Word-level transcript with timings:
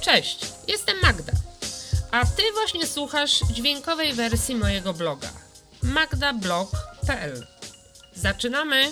Cześć, 0.00 0.38
jestem 0.68 1.00
Magda. 1.02 1.32
A 2.10 2.26
ty 2.26 2.42
właśnie 2.52 2.86
słuchasz 2.86 3.40
dźwiękowej 3.52 4.12
wersji 4.12 4.54
mojego 4.54 4.94
bloga 4.94 5.32
magdablog.pl. 5.82 7.46
Zaczynamy! 8.14 8.90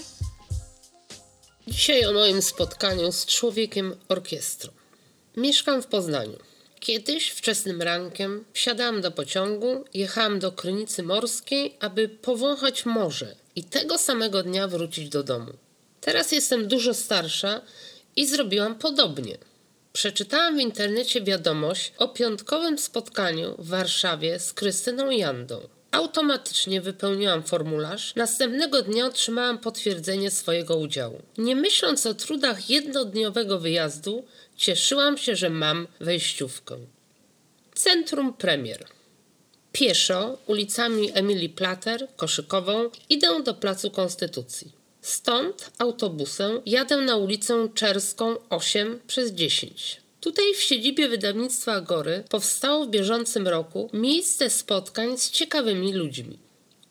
Dzisiaj 1.69 2.05
o 2.07 2.13
moim 2.13 2.43
spotkaniu 2.43 3.13
z 3.13 3.27
człowiekiem 3.27 3.97
orkiestrą. 4.09 4.73
Mieszkam 5.37 5.83
w 5.83 5.87
Poznaniu. 5.87 6.39
Kiedyś 6.81 7.29
wczesnym 7.29 7.83
rankiem 7.83 8.45
wsiadałam 8.53 9.01
do 9.01 9.11
pociągu, 9.11 9.85
jechałam 9.95 10.39
do 10.39 10.53
Krynicy 10.53 11.03
Morskiej, 11.03 11.77
aby 11.81 12.09
powąchać 12.09 12.87
morze 12.87 13.37
i 13.57 13.65
tego 13.65 13.99
samego 13.99 14.43
dnia 14.43 14.69
wrócić 14.69 15.09
do 15.09 15.23
domu. 15.23 15.53
Teraz 16.01 16.33
jestem 16.33 16.69
dużo 16.69 16.95
starsza 16.95 17.61
i 18.17 18.27
zrobiłam 18.27 18.75
podobnie. 18.75 19.39
Przeczytałam 19.99 20.57
w 20.57 20.61
internecie 20.61 21.23
wiadomość 21.23 21.93
o 21.99 22.09
piątkowym 22.09 22.79
spotkaniu 22.79 23.55
w 23.59 23.69
Warszawie 23.69 24.39
z 24.39 24.53
Krystyną 24.53 25.11
Jandą. 25.11 25.61
Automatycznie 25.91 26.81
wypełniłam 26.81 27.43
formularz, 27.43 28.15
następnego 28.17 28.83
dnia 28.83 29.07
otrzymałam 29.07 29.59
potwierdzenie 29.59 30.31
swojego 30.31 30.77
udziału. 30.77 31.23
Nie 31.39 31.57
myśląc 31.57 32.07
o 32.07 32.15
trudach 32.15 32.71
jednodniowego 32.71 33.59
wyjazdu, 33.59 34.25
cieszyłam 34.57 35.19
się, 35.19 35.37
że 35.37 35.51
mam 35.51 35.89
wejściówkę. 36.01 36.77
Centrum 37.75 38.35
Premier. 38.35 38.87
Pieszo 39.73 40.39
ulicami 40.47 41.11
Emilii 41.15 41.49
Plater, 41.49 42.09
Koszykową 42.17 42.91
idę 43.09 43.43
do 43.43 43.55
Placu 43.55 43.91
Konstytucji. 43.91 44.78
Stąd 45.09 45.71
autobusem 45.79 46.61
jadę 46.67 46.97
na 46.97 47.17
ulicę 47.17 47.69
Czerską 47.75 48.37
8 48.51 49.01
przez 49.07 49.33
10. 49.33 50.01
Tutaj 50.21 50.55
w 50.55 50.63
siedzibie 50.63 51.09
wydawnictwa 51.09 51.73
Agory 51.73 52.25
powstało 52.31 52.85
w 52.85 52.91
bieżącym 52.91 53.49
roku 53.49 53.91
miejsce 53.93 54.51
spotkań 54.51 55.19
z 55.19 55.31
ciekawymi 55.31 55.93
ludźmi. 55.93 56.39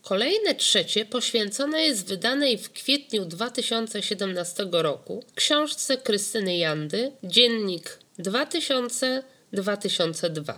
Kolejne 0.01 0.55
trzecie 0.55 1.05
poświęcone 1.05 1.83
jest 1.83 2.07
wydanej 2.07 2.57
w 2.57 2.71
kwietniu 2.71 3.25
2017 3.25 4.67
roku 4.71 5.23
książce 5.35 5.97
Krystyny 5.97 6.57
Jandy 6.57 7.11
Dziennik 7.23 7.99
2000-2002. 8.19 10.53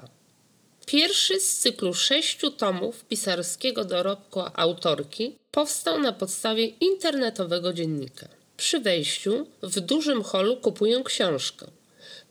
Pierwszy 0.86 1.40
z 1.40 1.58
cyklu 1.58 1.94
sześciu 1.94 2.52
tomów 2.52 3.06
pisarskiego 3.06 3.86
dorobku 3.86 4.42
autorki 4.54 5.36
powstał 5.52 6.00
na 6.00 6.14
podstawie 6.14 6.66
internetowego 6.66 7.74
dziennika. 7.74 8.28
Przy 8.58 8.80
wejściu 8.80 9.48
w 9.64 9.80
dużym 9.80 10.24
holu 10.24 10.58
kupuję 10.58 11.02
książkę. 11.06 11.66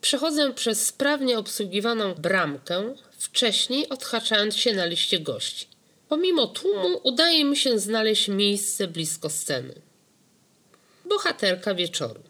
Przechodzę 0.00 0.52
przez 0.52 0.86
sprawnie 0.86 1.38
obsługiwaną 1.38 2.14
bramkę, 2.14 2.94
wcześniej 3.18 3.88
odhaczając 3.88 4.56
się 4.56 4.72
na 4.72 4.84
liście 4.84 5.20
gości. 5.20 5.66
Pomimo 6.08 6.46
tłumu 6.46 7.00
udaje 7.02 7.44
mi 7.44 7.56
się 7.56 7.78
znaleźć 7.78 8.28
miejsce 8.28 8.88
blisko 8.88 9.30
sceny. 9.30 9.74
Bohaterka 11.04 11.74
wieczoru. 11.74 12.20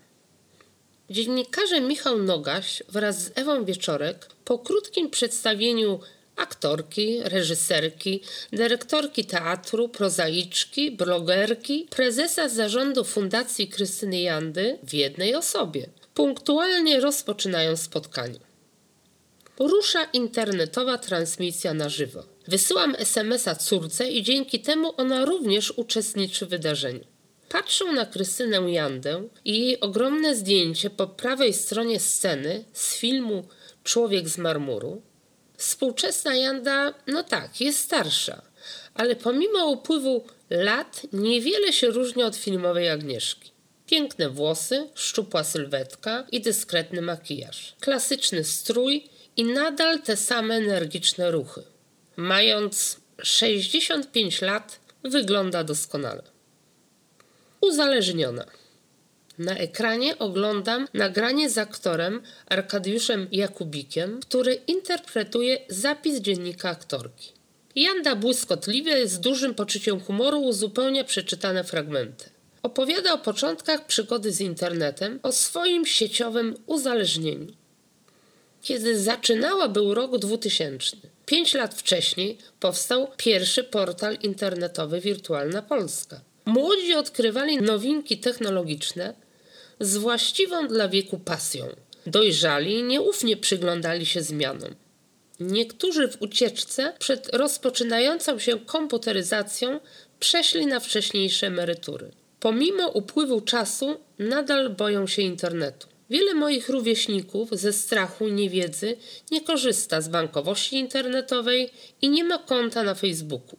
Dziennikarze 1.10 1.80
Michał 1.80 2.18
Nogaś 2.18 2.82
wraz 2.88 3.22
z 3.22 3.38
Ewą 3.38 3.64
Wieczorek 3.64 4.26
po 4.44 4.58
krótkim 4.58 5.10
przedstawieniu 5.10 6.00
aktorki, 6.38 7.20
reżyserki, 7.24 8.20
dyrektorki 8.52 9.24
teatru, 9.24 9.88
prozaiczki, 9.88 10.90
blogerki, 10.90 11.86
prezesa 11.90 12.48
zarządu 12.48 13.04
Fundacji 13.04 13.68
Krystyny 13.68 14.20
Jandy 14.20 14.78
w 14.82 14.94
jednej 14.94 15.34
osobie. 15.34 15.88
Punktualnie 16.14 17.00
rozpoczynają 17.00 17.76
spotkanie. 17.76 18.38
Rusza 19.58 20.04
internetowa 20.04 20.98
transmisja 20.98 21.74
na 21.74 21.88
żywo. 21.88 22.24
Wysyłam 22.48 22.94
SMS-a 22.98 23.54
córce 23.54 24.10
i 24.10 24.22
dzięki 24.22 24.60
temu 24.60 24.94
ona 24.96 25.24
również 25.24 25.70
uczestniczy 25.70 26.46
w 26.46 26.48
wydarzeniu. 26.48 27.04
Patrzę 27.48 27.84
na 27.84 28.06
Krystynę 28.06 28.72
Jandę 28.72 29.28
i 29.44 29.60
jej 29.60 29.80
ogromne 29.80 30.36
zdjęcie 30.36 30.90
po 30.90 31.06
prawej 31.06 31.54
stronie 31.54 32.00
sceny 32.00 32.64
z 32.72 32.94
filmu 32.94 33.44
Człowiek 33.84 34.28
z 34.28 34.38
marmuru, 34.38 35.02
Współczesna 35.58 36.34
Janda, 36.34 36.94
no 37.06 37.22
tak, 37.22 37.60
jest 37.60 37.78
starsza, 37.78 38.42
ale 38.94 39.16
pomimo 39.16 39.66
upływu 39.66 40.24
lat 40.50 41.02
niewiele 41.12 41.72
się 41.72 41.86
różni 41.86 42.22
od 42.22 42.36
filmowej 42.36 42.88
Agnieszki. 42.88 43.50
Piękne 43.86 44.30
włosy, 44.30 44.88
szczupła 44.94 45.44
sylwetka 45.44 46.26
i 46.32 46.40
dyskretny 46.40 47.02
makijaż. 47.02 47.74
Klasyczny 47.80 48.44
strój 48.44 49.08
i 49.36 49.44
nadal 49.44 50.02
te 50.02 50.16
same 50.16 50.54
energiczne 50.54 51.30
ruchy. 51.30 51.62
Mając 52.16 52.96
65 53.22 54.42
lat, 54.42 54.80
wygląda 55.04 55.64
doskonale. 55.64 56.22
Uzależniona. 57.60 58.44
Na 59.38 59.56
ekranie 59.56 60.18
oglądam 60.18 60.88
nagranie 60.94 61.50
z 61.50 61.58
aktorem 61.58 62.22
Arkadiuszem 62.46 63.26
Jakubikiem, 63.32 64.20
który 64.20 64.54
interpretuje 64.54 65.58
zapis 65.68 66.20
dziennika 66.20 66.70
aktorki. 66.70 67.32
Janda 67.74 68.16
błyskotliwie, 68.16 69.08
z 69.08 69.20
dużym 69.20 69.54
poczuciem 69.54 70.00
humoru 70.00 70.40
uzupełnia 70.40 71.04
przeczytane 71.04 71.64
fragmenty. 71.64 72.24
Opowiada 72.62 73.12
o 73.12 73.18
początkach 73.18 73.86
przygody 73.86 74.32
z 74.32 74.40
internetem, 74.40 75.20
o 75.22 75.32
swoim 75.32 75.86
sieciowym 75.86 76.54
uzależnieniu. 76.66 77.52
Kiedy 78.62 78.98
zaczynała 78.98 79.68
był 79.68 79.94
rok 79.94 80.18
2000. 80.18 80.96
Pięć 81.26 81.54
lat 81.54 81.74
wcześniej 81.74 82.38
powstał 82.60 83.08
pierwszy 83.16 83.64
portal 83.64 84.18
internetowy 84.22 85.00
Wirtualna 85.00 85.62
Polska. 85.62 86.20
Młodzi 86.44 86.94
odkrywali 86.94 87.62
nowinki 87.62 88.18
technologiczne, 88.18 89.14
z 89.80 89.96
właściwą 89.96 90.68
dla 90.68 90.88
wieku 90.88 91.18
pasją. 91.18 91.66
Dojrzali 92.06 92.82
nieufnie 92.82 93.36
przyglądali 93.36 94.06
się 94.06 94.22
zmianom. 94.22 94.74
Niektórzy 95.40 96.08
w 96.08 96.22
ucieczce 96.22 96.92
przed 96.98 97.34
rozpoczynającą 97.34 98.38
się 98.38 98.58
komputeryzacją 98.58 99.80
przeszli 100.20 100.66
na 100.66 100.80
wcześniejsze 100.80 101.46
emerytury. 101.46 102.10
Pomimo 102.40 102.88
upływu 102.88 103.40
czasu 103.40 103.96
nadal 104.18 104.70
boją 104.70 105.06
się 105.06 105.22
internetu. 105.22 105.86
Wiele 106.10 106.34
moich 106.34 106.68
rówieśników 106.68 107.48
ze 107.52 107.72
strachu, 107.72 108.28
niewiedzy 108.28 108.96
nie 109.30 109.40
korzysta 109.40 110.00
z 110.00 110.08
bankowości 110.08 110.76
internetowej 110.76 111.70
i 112.02 112.08
nie 112.08 112.24
ma 112.24 112.38
konta 112.38 112.82
na 112.82 112.94
Facebooku. 112.94 113.56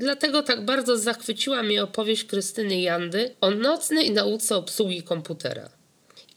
Dlatego 0.00 0.42
tak 0.42 0.64
bardzo 0.64 0.98
zachwyciła 0.98 1.62
mnie 1.62 1.82
opowieść 1.82 2.24
Krystyny 2.24 2.80
Jandy 2.80 3.34
o 3.40 3.50
nocnej 3.50 4.10
nauce 4.10 4.56
obsługi 4.56 5.02
komputera. 5.02 5.70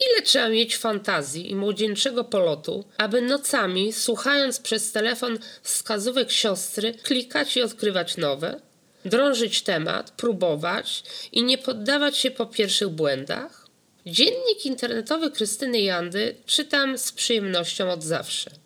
Ile 0.09 0.21
trzeba 0.21 0.49
mieć 0.49 0.77
fantazji 0.77 1.51
i 1.51 1.55
młodzieńczego 1.55 2.23
polotu, 2.23 2.83
aby 2.97 3.21
nocami, 3.21 3.93
słuchając 3.93 4.59
przez 4.59 4.91
telefon 4.91 5.39
wskazówek 5.61 6.31
siostry, 6.31 6.93
klikać 6.93 7.57
i 7.57 7.61
odkrywać 7.61 8.17
nowe? 8.17 8.59
Drążyć 9.05 9.61
temat, 9.61 10.11
próbować 10.11 11.03
i 11.31 11.43
nie 11.43 11.57
poddawać 11.57 12.17
się 12.17 12.31
po 12.31 12.45
pierwszych 12.45 12.89
błędach? 12.89 13.67
Dziennik 14.05 14.65
internetowy 14.65 15.31
Krystyny 15.31 15.81
Jandy 15.81 16.35
czytam 16.45 16.97
z 16.97 17.11
przyjemnością 17.11 17.91
od 17.91 18.03
zawsze 18.03 18.62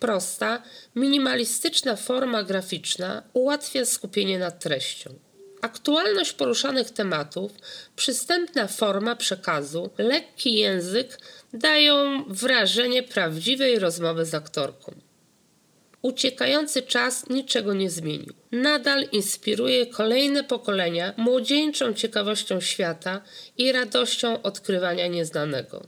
prosta, 0.00 0.62
minimalistyczna 0.96 1.96
forma 1.96 2.42
graficzna 2.42 3.22
ułatwia 3.32 3.84
skupienie 3.84 4.38
nad 4.38 4.60
treścią. 4.60 5.10
Aktualność 5.60 6.32
poruszanych 6.32 6.90
tematów, 6.90 7.52
przystępna 7.96 8.66
forma 8.66 9.16
przekazu, 9.16 9.90
lekki 9.98 10.54
język 10.54 11.18
dają 11.52 12.24
wrażenie 12.28 13.02
prawdziwej 13.02 13.78
rozmowy 13.78 14.24
z 14.24 14.34
aktorką. 14.34 14.94
Uciekający 16.02 16.82
czas 16.82 17.28
niczego 17.28 17.74
nie 17.74 17.90
zmienił. 17.90 18.34
Nadal 18.52 19.08
inspiruje 19.12 19.86
kolejne 19.86 20.44
pokolenia 20.44 21.14
młodzieńczą 21.16 21.94
ciekawością 21.94 22.60
świata 22.60 23.22
i 23.58 23.72
radością 23.72 24.42
odkrywania 24.42 25.06
nieznanego. 25.06 25.86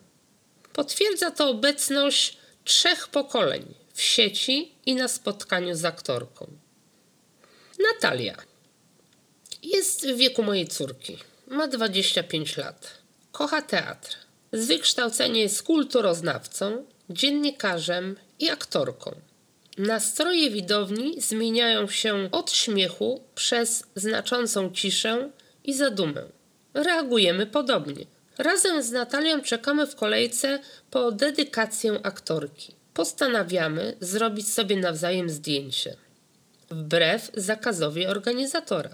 Potwierdza 0.73 1.31
to 1.31 1.51
obecność 1.51 2.37
trzech 2.65 3.09
pokoleń 3.09 3.75
w 3.93 4.03
sieci 4.03 4.75
i 4.87 4.95
na 4.95 5.09
spotkaniu 5.09 5.75
z 5.75 5.85
aktorką. 5.85 6.47
Natalia 7.93 8.37
jest 9.63 10.07
w 10.07 10.17
wieku 10.17 10.43
mojej 10.43 10.69
córki. 10.69 11.19
Ma 11.47 11.69
25 11.69 12.57
lat. 12.57 12.99
Kocha 13.33 13.63
teatr. 13.63 14.17
Z 14.53 14.67
wykształcenia 14.67 15.41
jest 15.41 15.63
kulturoznawcą, 15.63 16.85
dziennikarzem 17.11 18.17
i 18.39 18.51
aktorką. 18.51 19.15
Nastroje 19.79 20.51
widowni 20.51 21.21
zmieniają 21.21 21.89
się 21.89 22.29
od 22.33 22.53
śmiechu 22.53 23.23
przez 23.35 23.85
znaczącą 23.97 24.71
ciszę 24.71 25.31
i 25.65 25.75
zadumę. 25.75 26.23
Reagujemy 26.75 27.47
podobnie. 27.47 28.07
Razem 28.39 28.83
z 28.83 28.91
Natalią 28.91 29.43
czekamy 29.43 29.87
w 29.87 29.97
kolejce 29.97 30.59
po 30.91 31.13
dedykację 31.13 32.01
aktorki. 32.03 32.75
Postanawiamy 32.95 33.97
zrobić 34.01 34.53
sobie 34.53 34.77
nawzajem 34.77 35.31
zdjęcie. 35.31 35.97
Wbrew 36.71 37.31
zakazowi 37.35 38.07
organizatora. 38.07 38.91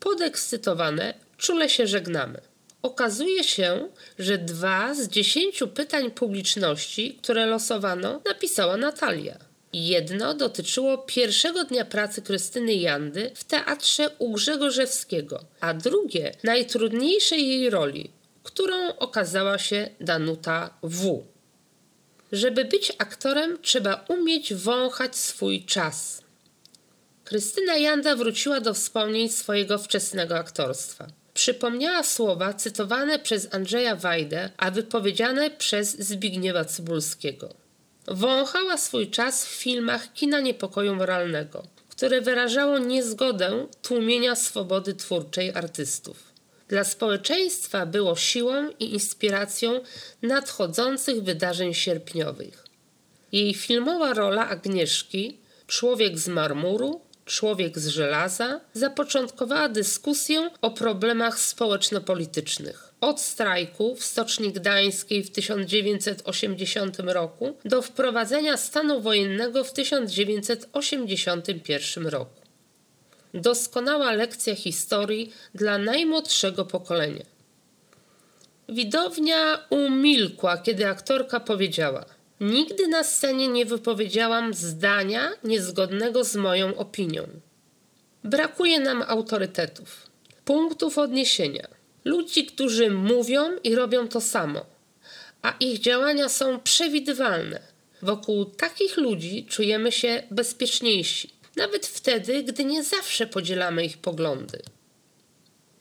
Podekscytowane 0.00 1.14
czule 1.36 1.68
się 1.68 1.86
żegnamy. 1.86 2.40
Okazuje 2.82 3.44
się, 3.44 3.88
że 4.18 4.38
dwa 4.38 4.94
z 4.94 5.08
dziesięciu 5.08 5.68
pytań 5.68 6.10
publiczności, 6.10 7.18
które 7.22 7.46
losowano, 7.46 8.20
napisała 8.26 8.76
Natalia. 8.76 9.38
Jedno 9.72 10.34
dotyczyło 10.34 10.98
pierwszego 10.98 11.64
dnia 11.64 11.84
pracy 11.84 12.22
Krystyny 12.22 12.74
Jandy 12.74 13.30
w 13.34 13.44
teatrze 13.44 14.10
u 14.18 14.32
Grzegorzewskiego, 14.32 15.40
a 15.60 15.74
drugie 15.74 16.32
najtrudniejszej 16.44 17.48
jej 17.48 17.70
roli, 17.70 18.10
którą 18.42 18.96
okazała 18.96 19.58
się 19.58 19.90
Danuta 20.00 20.74
W. 20.82 21.24
Żeby 22.32 22.64
być 22.64 22.92
aktorem, 22.98 23.58
trzeba 23.62 24.04
umieć 24.08 24.54
wąchać 24.54 25.16
swój 25.16 25.64
czas. 25.64 26.22
Krystyna 27.24 27.76
Janda 27.76 28.16
wróciła 28.16 28.60
do 28.60 28.74
wspomnień 28.74 29.28
swojego 29.28 29.78
wczesnego 29.78 30.36
aktorstwa. 30.38 31.06
Przypomniała 31.34 32.02
słowa 32.02 32.54
cytowane 32.54 33.18
przez 33.18 33.54
Andrzeja 33.54 33.96
Wajdę, 33.96 34.50
a 34.56 34.70
wypowiedziane 34.70 35.50
przez 35.50 35.98
Zbigniewa 35.98 36.64
Cybulskiego. 36.64 37.54
Wąchała 38.06 38.78
swój 38.78 39.10
czas 39.10 39.46
w 39.46 39.48
filmach 39.48 40.12
kina 40.12 40.40
niepokoju 40.40 40.96
moralnego, 40.96 41.62
które 41.88 42.20
wyrażało 42.20 42.78
niezgodę 42.78 43.66
tłumienia 43.82 44.36
swobody 44.36 44.94
twórczej 44.94 45.54
artystów. 45.54 46.29
Dla 46.70 46.84
społeczeństwa 46.84 47.86
było 47.86 48.16
siłą 48.16 48.70
i 48.78 48.92
inspiracją 48.92 49.80
nadchodzących 50.22 51.22
wydarzeń 51.22 51.74
sierpniowych. 51.74 52.64
Jej 53.32 53.54
filmowa 53.54 54.14
rola 54.14 54.48
Agnieszki, 54.48 55.38
człowiek 55.66 56.18
z 56.18 56.28
marmuru, 56.28 57.00
Człowiek 57.24 57.78
z 57.78 57.88
żelaza 57.88 58.60
zapoczątkowała 58.72 59.68
dyskusję 59.68 60.50
o 60.62 60.70
problemach 60.70 61.40
społeczno-politycznych. 61.40 62.94
Od 63.00 63.20
strajku 63.20 63.96
w 63.96 64.04
Stoczni 64.04 64.52
Gdańskiej 64.52 65.24
w 65.24 65.30
1980 65.30 66.98
roku 66.98 67.56
do 67.64 67.82
wprowadzenia 67.82 68.56
stanu 68.56 69.00
wojennego 69.00 69.64
w 69.64 69.72
1981 69.72 72.06
roku. 72.06 72.39
Doskonała 73.34 74.12
lekcja 74.12 74.54
historii 74.54 75.32
dla 75.54 75.78
najmłodszego 75.78 76.64
pokolenia. 76.64 77.24
Widownia 78.68 79.66
umilkła, 79.70 80.58
kiedy 80.58 80.88
aktorka 80.88 81.40
powiedziała– 81.40 82.04
Nigdy 82.40 82.88
na 82.88 83.04
scenie 83.04 83.48
nie 83.48 83.66
wypowiedziałam 83.66 84.54
zdania 84.54 85.30
niezgodnego 85.44 86.24
z 86.24 86.36
moją 86.36 86.76
opinią. 86.76 87.26
Brakuje 88.24 88.80
nam 88.80 89.04
autorytetów, 89.06 90.06
punktów 90.44 90.98
odniesienia, 90.98 91.68
ludzi, 92.04 92.46
którzy 92.46 92.90
mówią 92.90 93.56
i 93.64 93.74
robią 93.74 94.08
to 94.08 94.20
samo, 94.20 94.66
a 95.42 95.54
ich 95.60 95.78
działania 95.78 96.28
są 96.28 96.60
przewidywalne. 96.60 97.60
Wokół 98.02 98.44
takich 98.44 98.96
ludzi 98.96 99.46
czujemy 99.48 99.92
się 99.92 100.22
bezpieczniejsi, 100.30 101.30
nawet 101.56 101.86
wtedy, 101.86 102.42
gdy 102.42 102.64
nie 102.64 102.84
zawsze 102.84 103.26
podzielamy 103.26 103.84
ich 103.84 103.98
poglądy 103.98 104.62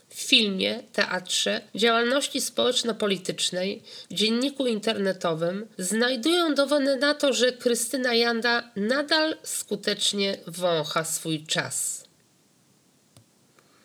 w 0.10 0.21
filmie, 0.21 0.83
teatrze, 0.94 1.62
działalności 1.75 2.42
społeczno-politycznej, 2.42 3.83
dzienniku 4.12 4.68
internetowym 4.68 5.68
znajdują 5.77 6.56
dowody 6.56 6.95
na 6.95 7.13
to, 7.13 7.33
że 7.33 7.51
Krystyna 7.51 8.13
Janda 8.13 8.71
nadal 8.75 9.38
skutecznie 9.44 10.38
wącha 10.48 11.04
swój 11.04 11.45
czas. 11.45 12.04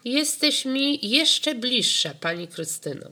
Jesteś 0.05 0.65
mi 0.65 1.11
jeszcze 1.11 1.55
bliższa, 1.55 2.15
pani 2.21 2.49
Krystyno, 2.49 3.11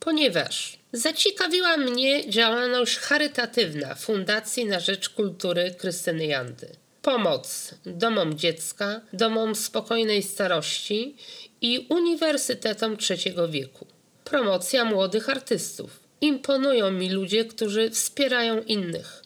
ponieważ 0.00 0.78
zaciekawiła 0.92 1.76
mnie 1.76 2.30
działalność 2.30 2.96
charytatywna 2.96 3.94
Fundacji 3.94 4.64
na 4.64 4.80
Rzecz 4.80 5.08
Kultury 5.08 5.74
Krystyny 5.78 6.26
Jandy 6.26 6.81
pomoc 7.02 7.74
domom 7.86 8.38
dziecka, 8.38 9.00
domom 9.12 9.54
spokojnej 9.54 10.22
starości 10.22 11.16
i 11.60 11.86
uniwersytetom 11.90 12.96
trzeciego 12.96 13.48
wieku. 13.48 13.86
Promocja 14.24 14.84
młodych 14.84 15.28
artystów. 15.28 16.00
Imponują 16.20 16.90
mi 16.90 17.10
ludzie, 17.10 17.44
którzy 17.44 17.90
wspierają 17.90 18.62
innych. 18.62 19.22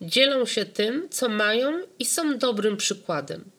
Dzielą 0.00 0.46
się 0.46 0.64
tym, 0.64 1.08
co 1.10 1.28
mają 1.28 1.82
i 1.98 2.04
są 2.04 2.38
dobrym 2.38 2.76
przykładem. 2.76 3.50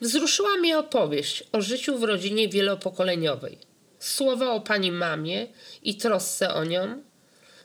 Wzruszyła 0.00 0.56
mnie 0.56 0.78
opowieść 0.78 1.44
o 1.52 1.60
życiu 1.60 1.98
w 1.98 2.02
rodzinie 2.02 2.48
wielopokoleniowej. 2.48 3.58
Słowa 3.98 4.50
o 4.50 4.60
pani 4.60 4.92
mamie 4.92 5.46
i 5.82 5.96
trosce 5.96 6.54
o 6.54 6.64
nią. 6.64 7.02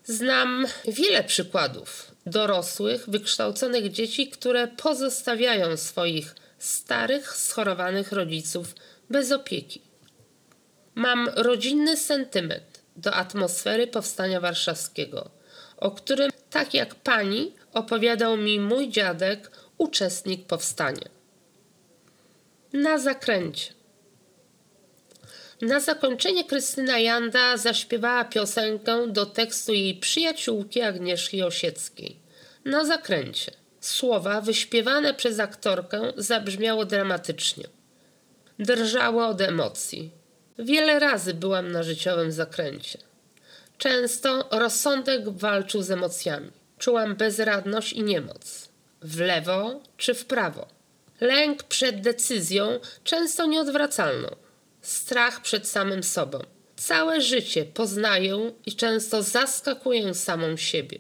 Znam 0.06 0.66
wiele 0.88 1.24
przykładów 1.24 2.12
dorosłych, 2.26 3.10
wykształconych 3.10 3.92
dzieci, 3.92 4.28
które 4.28 4.68
pozostawiają 4.68 5.78
swoich 5.78 6.36
starych, 6.58 7.38
schorowanych 7.38 8.12
rodziców 8.12 8.76
bez 9.10 9.32
opieki. 9.32 9.82
Mam 10.96 11.30
rodzinny 11.36 11.98
sentyment 11.98 12.84
do 12.96 13.14
atmosfery 13.14 13.88
powstania 13.88 14.40
warszawskiego, 14.40 15.30
o 15.78 15.92
którym, 15.92 16.32
tak 16.50 16.74
jak 16.74 16.96
pani, 16.96 17.56
opowiadał 17.74 18.38
mi 18.38 18.60
mój 18.60 18.90
dziadek, 18.90 19.52
uczestnik 19.78 20.46
powstania. 20.46 21.10
Na 22.74 22.98
zakręcie. 22.98 23.74
Na 25.62 25.80
zakończenie 25.80 26.44
Krystyna 26.44 27.00
Janda 27.00 27.58
zaśpiewała 27.58 28.26
piosenkę 28.26 29.08
do 29.08 29.26
tekstu 29.26 29.74
jej 29.74 29.96
przyjaciółki 29.96 30.82
Agnieszki 30.82 31.44
Osieckiej. 31.44 32.16
Na 32.66 32.86
zakręcie. 32.86 33.52
Słowa 33.80 34.42
wyśpiewane 34.42 35.14
przez 35.14 35.40
aktorkę 35.40 36.14
zabrzmiało 36.18 36.86
dramatycznie. 36.86 37.64
Drżało 38.60 39.28
od 39.28 39.42
emocji. 39.42 40.12
Wiele 40.60 41.00
razy 41.00 41.34
byłam 41.34 41.72
na 41.72 41.84
życiowym 41.84 42.32
zakręcie. 42.32 43.00
Często 43.78 44.50
rozsądek 44.52 45.30
walczył 45.30 45.82
z 45.82 45.92
emocjami. 45.92 46.52
Czułam 46.80 47.16
bezradność 47.16 47.94
i 47.94 48.04
niemoc. 48.04 48.70
W 49.02 49.20
lewo 49.20 49.82
czy 49.98 50.14
w 50.14 50.26
prawo. 50.26 50.68
Lęk 51.22 51.64
przed 51.64 52.02
decyzją, 52.02 52.80
często 53.04 53.46
nieodwracalną 53.46 54.43
strach 54.84 55.42
przed 55.42 55.68
samym 55.68 56.04
sobą. 56.04 56.40
Całe 56.76 57.22
życie 57.22 57.66
poznaję 57.66 58.52
i 58.66 58.76
często 58.76 59.24
zaskakuję 59.24 60.14
samą 60.14 60.58
siebie. 60.58 61.00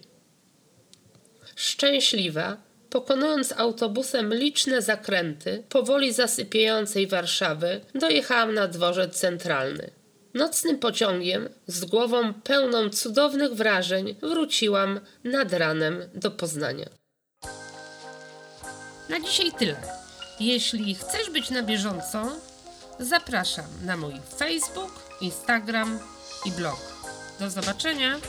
Szczęśliwa, 1.55 2.57
pokonując 2.89 3.51
autobusem 3.51 4.33
liczne 4.33 4.81
zakręty 4.81 5.63
powoli 5.69 6.13
zasypiającej 6.13 7.07
Warszawy, 7.07 7.81
dojechałam 7.95 8.53
na 8.53 8.67
dworzec 8.67 9.15
centralny. 9.15 9.89
Nocnym 10.33 10.79
pociągiem, 10.79 11.49
z 11.67 11.85
głową 11.85 12.33
pełną 12.33 12.89
cudownych 12.89 13.53
wrażeń, 13.53 14.15
wróciłam 14.21 14.99
nad 15.23 15.53
ranem 15.53 16.09
do 16.13 16.31
Poznania. 16.31 16.89
Na 19.09 19.19
dzisiaj 19.19 19.51
tyle. 19.59 19.75
Jeśli 20.39 20.95
chcesz 20.95 21.29
być 21.29 21.49
na 21.49 21.63
bieżąco, 21.63 22.31
Zapraszam 22.99 23.65
na 23.85 23.97
mój 23.97 24.13
Facebook, 24.37 24.91
Instagram 25.21 25.99
i 26.45 26.51
blog. 26.51 26.79
Do 27.39 27.49
zobaczenia! 27.49 28.19